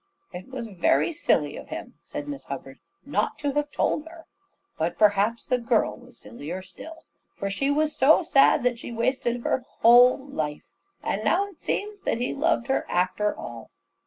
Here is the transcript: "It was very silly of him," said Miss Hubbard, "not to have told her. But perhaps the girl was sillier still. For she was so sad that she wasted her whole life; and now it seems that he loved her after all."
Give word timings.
"It 0.33 0.47
was 0.49 0.65
very 0.65 1.11
silly 1.11 1.55
of 1.57 1.67
him," 1.67 1.93
said 2.01 2.27
Miss 2.27 2.45
Hubbard, 2.45 2.79
"not 3.05 3.37
to 3.37 3.51
have 3.51 3.69
told 3.69 4.07
her. 4.07 4.25
But 4.75 4.97
perhaps 4.97 5.45
the 5.45 5.59
girl 5.59 5.95
was 5.95 6.17
sillier 6.17 6.63
still. 6.63 7.05
For 7.35 7.51
she 7.51 7.69
was 7.69 7.95
so 7.95 8.23
sad 8.23 8.63
that 8.63 8.79
she 8.79 8.91
wasted 8.91 9.43
her 9.43 9.63
whole 9.83 10.17
life; 10.17 10.63
and 11.03 11.23
now 11.23 11.45
it 11.49 11.61
seems 11.61 12.01
that 12.01 12.17
he 12.17 12.33
loved 12.33 12.65
her 12.65 12.87
after 12.89 13.37
all." 13.37 13.69